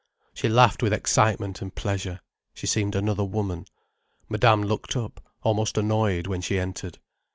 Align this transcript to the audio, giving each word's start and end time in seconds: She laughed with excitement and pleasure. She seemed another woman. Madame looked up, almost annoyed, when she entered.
She 0.33 0.49
laughed 0.49 0.81
with 0.81 0.93
excitement 0.93 1.61
and 1.61 1.75
pleasure. 1.75 2.21
She 2.55 2.65
seemed 2.65 2.95
another 2.95 3.23
woman. 3.23 3.65
Madame 4.29 4.63
looked 4.63 4.95
up, 4.95 5.23
almost 5.43 5.77
annoyed, 5.77 6.25
when 6.25 6.41
she 6.41 6.57
entered. 6.57 6.97